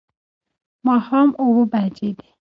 ماښام 0.87 1.29
اووه 1.41 1.63
بجې 1.71 2.09
دي 2.17 2.27